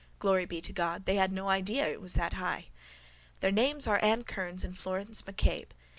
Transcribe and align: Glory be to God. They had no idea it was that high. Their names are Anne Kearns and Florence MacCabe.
Glory 0.17 0.45
be 0.47 0.59
to 0.61 0.73
God. 0.73 1.05
They 1.05 1.17
had 1.17 1.31
no 1.31 1.47
idea 1.47 1.87
it 1.87 2.01
was 2.01 2.13
that 2.13 2.33
high. 2.33 2.69
Their 3.41 3.51
names 3.51 3.85
are 3.85 4.01
Anne 4.03 4.23
Kearns 4.23 4.63
and 4.63 4.75
Florence 4.75 5.21
MacCabe. 5.27 5.73